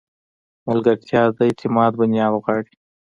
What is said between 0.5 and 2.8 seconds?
ملګرتیا د اعتماد بنیاد غواړي.